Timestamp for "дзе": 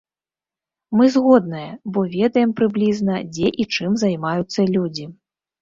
3.37-3.47